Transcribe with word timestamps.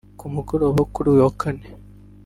Ku 0.19 0.25
mugoroba 0.35 0.75
wo 0.79 0.87
kuri 0.93 1.07
uyu 1.13 1.21
wa 1.25 1.31
Kane 1.41 1.65